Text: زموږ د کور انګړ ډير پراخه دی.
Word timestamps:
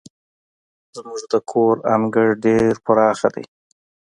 زموږ 0.95 1.21
د 1.31 1.35
کور 1.51 1.75
انګړ 1.93 2.27
ډير 2.45 2.73
پراخه 2.85 3.29
دی. 3.35 3.45